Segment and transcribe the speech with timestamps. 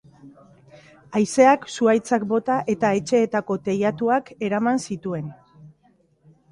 [1.19, 5.31] Haizeak zuhaitzak bota eta etxeetako teilatuak eraman zituen.